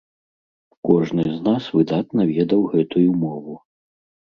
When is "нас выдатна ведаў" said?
1.49-2.61